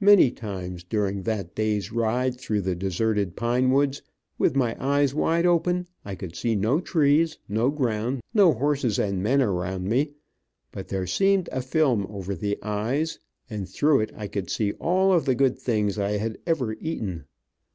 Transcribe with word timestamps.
Many 0.00 0.30
times 0.30 0.84
during 0.84 1.24
that 1.24 1.54
day's 1.54 1.92
ride 1.92 2.40
through 2.40 2.62
the 2.62 2.74
deserted 2.74 3.36
pine 3.36 3.70
woods, 3.70 4.00
with 4.38 4.56
my 4.56 4.74
eyes 4.82 5.12
wide 5.14 5.44
open, 5.44 5.86
I 6.02 6.14
could 6.14 6.34
see 6.34 6.54
no 6.56 6.80
trees, 6.80 7.36
no 7.46 7.68
ground, 7.68 8.22
no 8.32 8.54
horses 8.54 8.98
and 8.98 9.22
men 9.22 9.42
around 9.42 9.84
me, 9.86 10.12
but 10.72 10.88
there 10.88 11.06
seemed 11.06 11.50
a 11.52 11.60
film 11.60 12.06
over 12.08 12.34
the 12.34 12.56
eyes, 12.62 13.18
and 13.50 13.68
through 13.68 14.00
it 14.00 14.12
I 14.16 14.28
could 14.28 14.48
see 14.48 14.72
all 14.80 15.12
of 15.12 15.26
the 15.26 15.34
good 15.34 15.58
things 15.58 15.98
I 15.98 16.12
ever 16.46 16.70
had 16.70 16.78
eaten. 16.80 17.24